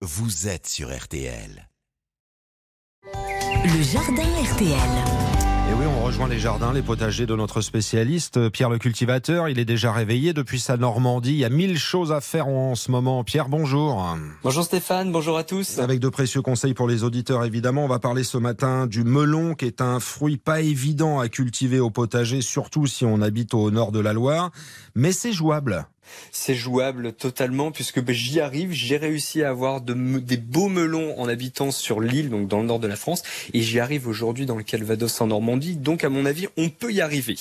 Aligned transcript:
vous 0.00 0.46
êtes 0.46 0.68
sur 0.68 0.96
RTL. 0.96 1.68
Le 3.64 3.82
jardin 3.82 4.22
RTL. 4.22 4.70
Et 5.70 5.74
oui, 5.74 5.86
on 5.86 6.04
rejoint 6.04 6.28
les 6.28 6.38
jardins, 6.38 6.72
les 6.72 6.82
potagers 6.82 7.26
de 7.26 7.34
notre 7.34 7.60
spécialiste, 7.62 8.48
Pierre 8.50 8.70
le 8.70 8.78
cultivateur. 8.78 9.48
Il 9.48 9.58
est 9.58 9.64
déjà 9.64 9.90
réveillé 9.92 10.32
depuis 10.32 10.60
sa 10.60 10.76
Normandie. 10.76 11.32
Il 11.32 11.38
y 11.38 11.44
a 11.44 11.48
mille 11.48 11.76
choses 11.76 12.12
à 12.12 12.20
faire 12.20 12.46
en 12.46 12.76
ce 12.76 12.92
moment. 12.92 13.24
Pierre, 13.24 13.48
bonjour. 13.48 14.16
Bonjour 14.44 14.62
Stéphane, 14.62 15.10
bonjour 15.10 15.36
à 15.36 15.42
tous. 15.42 15.80
Avec 15.80 15.98
de 15.98 16.08
précieux 16.08 16.42
conseils 16.42 16.74
pour 16.74 16.86
les 16.86 17.02
auditeurs, 17.02 17.44
évidemment. 17.44 17.84
On 17.84 17.88
va 17.88 17.98
parler 17.98 18.22
ce 18.22 18.38
matin 18.38 18.86
du 18.86 19.02
melon, 19.02 19.54
qui 19.54 19.64
est 19.64 19.80
un 19.80 19.98
fruit 19.98 20.36
pas 20.36 20.60
évident 20.60 21.18
à 21.18 21.28
cultiver 21.28 21.80
au 21.80 21.90
potager, 21.90 22.40
surtout 22.40 22.86
si 22.86 23.04
on 23.04 23.20
habite 23.20 23.52
au 23.52 23.72
nord 23.72 23.90
de 23.90 23.98
la 23.98 24.12
Loire. 24.12 24.52
Mais 24.94 25.10
c'est 25.10 25.32
jouable 25.32 25.88
c'est 26.32 26.54
jouable 26.54 27.12
totalement 27.12 27.70
puisque 27.70 28.00
ben, 28.00 28.14
j'y 28.14 28.40
arrive. 28.40 28.72
J'ai 28.72 28.96
réussi 28.96 29.42
à 29.42 29.50
avoir 29.50 29.80
des 29.80 30.36
beaux 30.36 30.68
melons 30.68 31.18
en 31.18 31.28
habitant 31.28 31.70
sur 31.70 32.00
l'île, 32.00 32.30
donc 32.30 32.48
dans 32.48 32.60
le 32.60 32.66
nord 32.66 32.78
de 32.78 32.86
la 32.86 32.96
France, 32.96 33.22
et 33.52 33.62
j'y 33.62 33.80
arrive 33.80 34.08
aujourd'hui 34.08 34.46
dans 34.46 34.56
le 34.56 34.62
Calvados 34.62 35.20
en 35.20 35.28
Normandie. 35.28 35.76
Donc 35.76 36.04
à 36.04 36.08
mon 36.08 36.26
avis, 36.26 36.46
on 36.56 36.68
peut 36.68 36.92
y 36.92 37.00
arriver. 37.00 37.36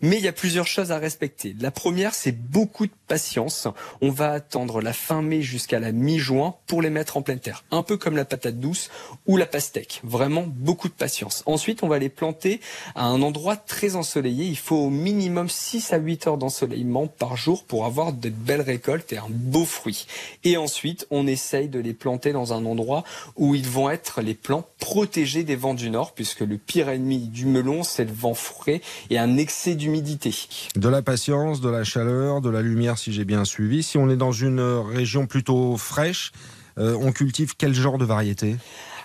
Mais 0.00 0.16
il 0.16 0.24
y 0.24 0.28
a 0.28 0.32
plusieurs 0.32 0.66
choses 0.66 0.92
à 0.92 0.98
respecter. 0.98 1.54
La 1.60 1.70
première, 1.70 2.14
c'est 2.14 2.32
beaucoup 2.32 2.86
de 2.86 2.92
patience. 3.08 3.68
On 4.00 4.10
va 4.10 4.32
attendre 4.32 4.80
la 4.80 4.92
fin 4.92 5.22
mai 5.22 5.42
jusqu'à 5.42 5.80
la 5.80 5.92
mi-juin 5.92 6.54
pour 6.66 6.82
les 6.82 6.90
mettre 6.90 7.16
en 7.16 7.22
pleine 7.22 7.40
terre, 7.40 7.64
un 7.70 7.82
peu 7.82 7.96
comme 7.96 8.16
la 8.16 8.24
patate 8.24 8.58
douce 8.58 8.90
ou 9.26 9.36
la 9.36 9.46
pastèque. 9.46 10.00
Vraiment 10.04 10.44
beaucoup 10.46 10.88
de 10.88 10.94
patience. 10.94 11.42
Ensuite, 11.46 11.82
on 11.82 11.88
va 11.88 11.98
les 11.98 12.08
planter 12.08 12.60
à 12.94 13.04
un 13.04 13.22
endroit 13.22 13.56
très 13.56 13.96
ensoleillé. 13.96 14.46
Il 14.46 14.58
faut 14.58 14.76
au 14.76 14.90
minimum 14.90 15.48
6 15.48 15.92
à 15.92 15.98
8 15.98 16.26
heures 16.26 16.38
d'ensoleillement 16.38 17.06
par 17.06 17.36
jour 17.36 17.64
pour 17.64 17.84
avoir 17.84 18.09
de 18.18 18.30
belles 18.30 18.60
récoltes 18.60 19.12
et 19.12 19.18
un 19.18 19.28
beau 19.28 19.64
fruit. 19.64 20.06
Et 20.44 20.56
ensuite, 20.56 21.06
on 21.10 21.26
essaye 21.26 21.68
de 21.68 21.78
les 21.78 21.94
planter 21.94 22.32
dans 22.32 22.52
un 22.52 22.64
endroit 22.64 23.04
où 23.36 23.54
ils 23.54 23.68
vont 23.68 23.90
être 23.90 24.20
les 24.20 24.34
plants 24.34 24.66
protégés 24.78 25.44
des 25.44 25.56
vents 25.56 25.74
du 25.74 25.90
nord, 25.90 26.14
puisque 26.14 26.40
le 26.40 26.56
pire 26.56 26.88
ennemi 26.88 27.28
du 27.28 27.46
melon, 27.46 27.82
c'est 27.82 28.04
le 28.04 28.12
vent 28.12 28.34
frais 28.34 28.80
et 29.10 29.18
un 29.18 29.36
excès 29.36 29.74
d'humidité. 29.74 30.34
De 30.76 30.88
la 30.88 31.02
patience, 31.02 31.60
de 31.60 31.68
la 31.68 31.84
chaleur, 31.84 32.40
de 32.40 32.50
la 32.50 32.62
lumière, 32.62 32.98
si 32.98 33.12
j'ai 33.12 33.24
bien 33.24 33.44
suivi. 33.44 33.82
Si 33.82 33.98
on 33.98 34.10
est 34.10 34.16
dans 34.16 34.32
une 34.32 34.60
région 34.60 35.26
plutôt 35.26 35.76
fraîche, 35.76 36.32
euh, 36.78 36.96
on 37.00 37.12
cultive 37.12 37.54
quel 37.56 37.74
genre 37.74 37.98
de 37.98 38.04
variété? 38.04 38.56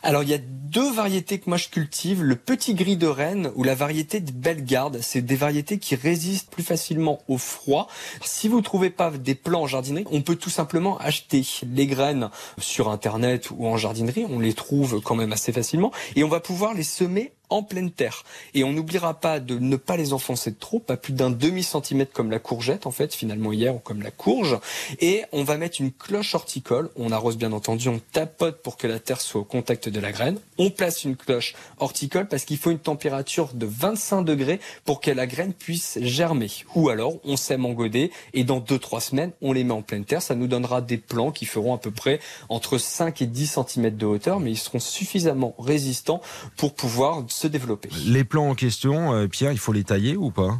Alors 0.05 0.21
il 0.21 0.29
y 0.29 0.35
a 0.35 0.37
deux 0.37 0.91
variétés 0.91 1.39
que 1.39 1.49
moi 1.49 1.57
je 1.57 1.67
cultive, 1.67 2.21
le 2.21 2.35
petit 2.35 2.75
gris 2.75 2.95
de 2.95 3.07
Rennes 3.07 3.51
ou 3.55 3.63
la 3.63 3.73
variété 3.73 4.19
de 4.19 4.31
Bellegarde. 4.31 4.99
C'est 5.01 5.23
des 5.23 5.35
variétés 5.35 5.79
qui 5.79 5.95
résistent 5.95 6.51
plus 6.51 6.63
facilement 6.63 7.19
au 7.27 7.39
froid. 7.39 7.87
Si 8.21 8.47
vous 8.47 8.61
trouvez 8.61 8.91
pas 8.91 9.09
des 9.09 9.33
plants 9.33 9.63
en 9.63 9.67
jardinerie, 9.67 10.05
on 10.11 10.21
peut 10.21 10.35
tout 10.35 10.51
simplement 10.51 10.99
acheter 10.99 11.43
les 11.65 11.87
graines 11.87 12.29
sur 12.59 12.89
internet 12.89 13.49
ou 13.49 13.65
en 13.67 13.77
jardinerie. 13.77 14.27
On 14.29 14.39
les 14.39 14.53
trouve 14.53 15.01
quand 15.01 15.15
même 15.15 15.33
assez 15.33 15.51
facilement 15.51 15.91
et 16.15 16.23
on 16.23 16.29
va 16.29 16.39
pouvoir 16.39 16.75
les 16.75 16.83
semer 16.83 17.31
en 17.49 17.63
pleine 17.63 17.91
terre. 17.91 18.23
Et 18.53 18.63
on 18.63 18.71
n'oubliera 18.71 19.15
pas 19.15 19.39
de 19.39 19.57
ne 19.57 19.75
pas 19.75 19.97
les 19.97 20.13
enfoncer 20.13 20.53
trop, 20.53 20.79
pas 20.79 20.97
plus 20.97 21.13
d'un 21.13 21.29
demi 21.29 21.63
centimètre 21.63 22.11
comme 22.13 22.31
la 22.31 22.39
courgette 22.39 22.85
en 22.85 22.91
fait, 22.91 23.13
finalement 23.13 23.51
hier, 23.51 23.75
ou 23.75 23.79
comme 23.79 24.01
la 24.01 24.11
courge. 24.11 24.57
Et 24.99 25.23
on 25.31 25.43
va 25.43 25.57
mettre 25.57 25.81
une 25.81 25.91
cloche 25.91 26.35
horticole. 26.35 26.89
On 26.95 27.11
arrose 27.11 27.37
bien 27.37 27.51
entendu, 27.51 27.89
on 27.89 27.99
tapote 28.11 28.61
pour 28.61 28.77
que 28.77 28.87
la 28.87 28.99
terre 28.99 29.21
soit 29.21 29.41
au 29.41 29.45
contact 29.45 29.89
de 29.89 29.99
la 29.99 30.11
graine. 30.11 30.39
On 30.57 30.69
place 30.69 31.03
une 31.03 31.15
cloche 31.15 31.55
horticole 31.79 32.27
parce 32.27 32.45
qu'il 32.45 32.57
faut 32.57 32.71
une 32.71 32.79
température 32.79 33.53
de 33.53 33.65
25 33.65 34.21
degrés 34.21 34.59
pour 34.83 35.01
que 35.01 35.11
la 35.11 35.27
graine 35.27 35.53
puisse 35.53 35.99
germer. 36.01 36.51
Ou 36.75 36.89
alors 36.89 37.13
on 37.23 37.37
sème 37.37 37.65
en 37.65 37.73
godet 37.73 38.11
et 38.33 38.43
dans 38.43 38.59
2-3 38.59 39.01
semaines 39.01 39.31
on 39.41 39.53
les 39.53 39.63
met 39.63 39.73
en 39.73 39.81
pleine 39.81 40.05
terre. 40.05 40.21
Ça 40.21 40.35
nous 40.35 40.47
donnera 40.47 40.81
des 40.81 40.97
plants 40.97 41.31
qui 41.31 41.45
feront 41.45 41.73
à 41.73 41.77
peu 41.77 41.91
près 41.91 42.19
entre 42.49 42.77
5 42.77 43.21
et 43.21 43.25
10 43.25 43.59
cm 43.67 43.95
de 43.95 44.05
hauteur, 44.05 44.39
mais 44.39 44.51
ils 44.51 44.57
seront 44.57 44.79
suffisamment 44.79 45.55
résistants 45.59 46.21
pour 46.57 46.73
pouvoir 46.73 47.23
se 47.27 47.44
développer. 47.47 47.89
Les 48.05 48.23
plants 48.23 48.49
en 48.49 48.55
question, 48.55 49.13
euh, 49.13 49.27
Pierre, 49.27 49.51
il 49.51 49.59
faut 49.59 49.73
les 49.73 49.83
tailler 49.83 50.15
ou 50.15 50.31
pas? 50.31 50.59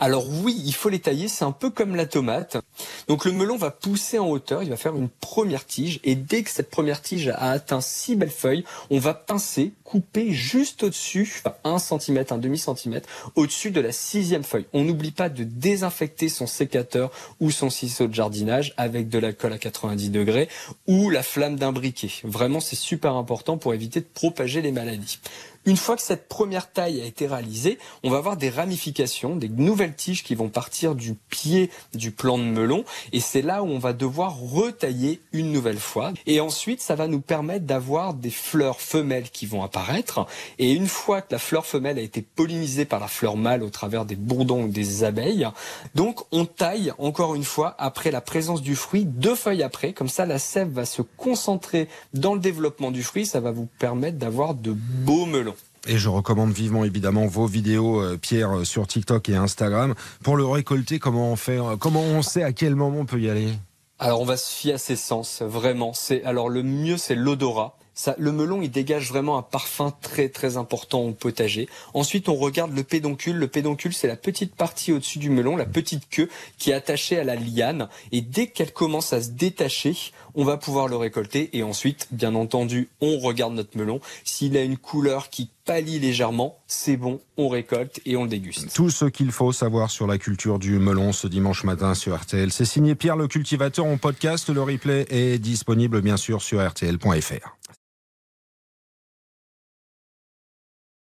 Alors 0.00 0.24
oui, 0.28 0.60
il 0.64 0.74
faut 0.74 0.88
les 0.88 1.00
tailler, 1.00 1.28
c'est 1.28 1.44
un 1.44 1.52
peu 1.52 1.70
comme 1.70 1.96
la 1.96 2.06
tomate. 2.06 2.56
Donc 3.08 3.24
le 3.24 3.32
melon 3.32 3.56
va 3.56 3.70
pousser 3.70 4.18
en 4.18 4.28
hauteur, 4.28 4.62
il 4.62 4.70
va 4.70 4.76
faire 4.76 4.96
une 4.96 5.08
première 5.08 5.66
tige 5.66 6.00
et 6.04 6.14
dès 6.14 6.42
que 6.42 6.50
cette 6.50 6.70
première 6.70 7.02
tige 7.02 7.28
a 7.28 7.50
atteint 7.50 7.80
six 7.80 8.16
belles 8.16 8.30
feuilles, 8.30 8.64
on 8.90 8.98
va 8.98 9.14
pincer, 9.14 9.72
couper 9.84 10.32
juste 10.32 10.82
au-dessus, 10.82 11.42
un 11.64 11.78
centimètre, 11.78 12.32
un 12.32 12.38
demi 12.38 12.58
centimètre, 12.58 13.08
au-dessus 13.36 13.70
de 13.70 13.80
la 13.80 13.92
sixième 13.92 14.44
feuille. 14.44 14.66
On 14.72 14.84
n'oublie 14.84 15.12
pas 15.12 15.28
de 15.28 15.44
désinfecter 15.44 16.28
son 16.28 16.46
sécateur 16.46 17.10
ou 17.40 17.50
son 17.50 17.70
ciseau 17.70 18.06
de 18.06 18.14
jardinage 18.14 18.74
avec 18.76 19.08
de 19.08 19.18
l'alcool 19.18 19.52
à 19.52 19.58
90 19.58 20.10
degrés 20.10 20.48
ou 20.86 21.10
la 21.10 21.22
flamme 21.22 21.56
d'un 21.56 21.72
briquet. 21.72 22.10
Vraiment, 22.24 22.60
c'est 22.60 22.76
super 22.76 23.14
important 23.14 23.58
pour 23.58 23.74
éviter 23.74 24.00
de 24.00 24.06
propager 24.12 24.62
les 24.62 24.72
maladies. 24.72 25.18
Une 25.66 25.76
fois 25.78 25.96
que 25.96 26.02
cette 26.02 26.28
première 26.28 26.70
taille 26.70 27.00
a 27.00 27.06
été 27.06 27.26
réalisée, 27.26 27.78
on 28.02 28.10
va 28.10 28.18
avoir 28.18 28.36
des 28.36 28.50
ramifications, 28.50 29.34
des 29.34 29.48
nouvelles 29.48 29.94
tiges 29.94 30.22
qui 30.22 30.34
vont 30.34 30.50
partir 30.50 30.94
du 30.94 31.14
pied 31.14 31.70
du 31.94 32.10
plant 32.10 32.36
de 32.36 32.42
melon 32.42 32.63
et 33.12 33.20
c'est 33.20 33.42
là 33.42 33.62
où 33.62 33.66
on 33.66 33.78
va 33.78 33.92
devoir 33.92 34.38
retailler 34.38 35.20
une 35.32 35.52
nouvelle 35.52 35.78
fois. 35.78 36.12
Et 36.26 36.40
ensuite, 36.40 36.80
ça 36.80 36.94
va 36.94 37.06
nous 37.06 37.20
permettre 37.20 37.64
d'avoir 37.64 38.14
des 38.14 38.30
fleurs 38.30 38.80
femelles 38.80 39.30
qui 39.30 39.46
vont 39.46 39.62
apparaître 39.62 40.26
et 40.58 40.72
une 40.72 40.86
fois 40.86 41.20
que 41.20 41.32
la 41.32 41.38
fleur 41.38 41.66
femelle 41.66 41.98
a 41.98 42.02
été 42.02 42.22
pollinisée 42.22 42.84
par 42.84 43.00
la 43.00 43.08
fleur 43.08 43.36
mâle 43.36 43.62
au 43.62 43.70
travers 43.70 44.04
des 44.04 44.16
bourdons 44.16 44.64
ou 44.64 44.68
des 44.68 45.04
abeilles, 45.04 45.48
donc 45.94 46.20
on 46.32 46.44
taille 46.44 46.92
encore 46.98 47.34
une 47.34 47.44
fois 47.44 47.74
après 47.78 48.10
la 48.10 48.20
présence 48.20 48.62
du 48.62 48.76
fruit, 48.76 49.04
deux 49.04 49.34
feuilles 49.34 49.62
après, 49.62 49.92
comme 49.92 50.08
ça 50.08 50.26
la 50.26 50.38
sève 50.38 50.68
va 50.68 50.84
se 50.84 51.02
concentrer 51.02 51.88
dans 52.12 52.34
le 52.34 52.40
développement 52.40 52.90
du 52.90 53.02
fruit, 53.02 53.26
ça 53.26 53.40
va 53.40 53.50
vous 53.50 53.68
permettre 53.78 54.18
d'avoir 54.18 54.54
de 54.54 54.72
beaux 54.72 55.26
melons. 55.26 55.54
Et 55.86 55.98
je 55.98 56.08
recommande 56.08 56.52
vivement 56.52 56.84
évidemment 56.84 57.26
vos 57.26 57.46
vidéos, 57.46 58.00
euh, 58.00 58.16
Pierre, 58.16 58.58
euh, 58.58 58.64
sur 58.64 58.86
TikTok 58.86 59.28
et 59.28 59.36
Instagram. 59.36 59.94
Pour 60.22 60.36
le 60.36 60.46
récolter, 60.46 60.98
comment 60.98 61.30
on 61.30 61.36
fait 61.36 61.58
euh, 61.58 61.76
Comment 61.76 62.00
on 62.00 62.22
sait 62.22 62.42
à 62.42 62.52
quel 62.52 62.74
moment 62.74 63.00
on 63.00 63.06
peut 63.06 63.20
y 63.20 63.28
aller? 63.28 63.52
Alors 63.98 64.20
on 64.20 64.24
va 64.24 64.36
se 64.36 64.50
fier 64.50 64.74
à 64.74 64.78
ses 64.78 64.96
sens, 64.96 65.42
vraiment. 65.42 65.92
C'est 65.92 66.24
alors 66.24 66.48
le 66.48 66.62
mieux 66.62 66.96
c'est 66.96 67.14
l'odorat. 67.14 67.76
Ça, 67.94 68.16
le 68.18 68.32
melon, 68.32 68.60
il 68.60 68.70
dégage 68.70 69.08
vraiment 69.08 69.38
un 69.38 69.42
parfum 69.42 69.94
très 70.02 70.28
très 70.28 70.56
important 70.56 71.02
au 71.02 71.12
potager. 71.12 71.68
Ensuite, 71.94 72.28
on 72.28 72.34
regarde 72.34 72.74
le 72.74 72.82
pédoncule. 72.82 73.36
Le 73.36 73.48
pédoncule, 73.48 73.94
c'est 73.94 74.08
la 74.08 74.16
petite 74.16 74.54
partie 74.54 74.92
au-dessus 74.92 75.18
du 75.18 75.30
melon, 75.30 75.56
la 75.56 75.66
petite 75.66 76.08
queue 76.10 76.28
qui 76.58 76.70
est 76.70 76.74
attachée 76.74 77.18
à 77.18 77.24
la 77.24 77.36
liane. 77.36 77.88
Et 78.10 78.20
dès 78.20 78.48
qu'elle 78.48 78.72
commence 78.72 79.12
à 79.12 79.22
se 79.22 79.30
détacher, 79.30 79.96
on 80.34 80.44
va 80.44 80.56
pouvoir 80.56 80.88
le 80.88 80.96
récolter. 80.96 81.50
Et 81.56 81.62
ensuite, 81.62 82.08
bien 82.10 82.34
entendu, 82.34 82.88
on 83.00 83.18
regarde 83.18 83.54
notre 83.54 83.78
melon. 83.78 84.00
S'il 84.24 84.56
a 84.56 84.62
une 84.62 84.76
couleur 84.76 85.30
qui 85.30 85.50
pâlit 85.64 85.98
légèrement, 85.98 86.58
c'est 86.66 86.96
bon, 86.96 87.20
on 87.36 87.48
récolte 87.48 88.00
et 88.04 88.16
on 88.16 88.26
déguste. 88.26 88.74
Tout 88.74 88.90
ce 88.90 89.04
qu'il 89.06 89.30
faut 89.32 89.52
savoir 89.52 89.90
sur 89.90 90.06
la 90.06 90.18
culture 90.18 90.58
du 90.58 90.78
melon 90.78 91.12
ce 91.12 91.26
dimanche 91.26 91.64
matin 91.64 91.94
sur 91.94 92.16
RTL. 92.16 92.52
C'est 92.52 92.64
signé 92.64 92.94
Pierre 92.94 93.16
le 93.16 93.28
cultivateur 93.28 93.86
en 93.86 93.96
podcast. 93.96 94.50
Le 94.50 94.62
replay 94.62 95.06
est 95.10 95.38
disponible 95.38 96.00
bien 96.02 96.16
sûr 96.16 96.42
sur 96.42 96.60
rtl.fr. 96.60 97.56